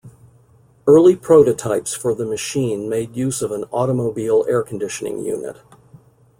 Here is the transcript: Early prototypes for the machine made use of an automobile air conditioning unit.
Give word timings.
Early 0.87 1.15
prototypes 1.15 1.93
for 1.93 2.15
the 2.15 2.25
machine 2.25 2.89
made 2.89 3.15
use 3.15 3.43
of 3.43 3.51
an 3.51 3.65
automobile 3.65 4.43
air 4.49 4.63
conditioning 4.63 5.23
unit. 5.23 5.57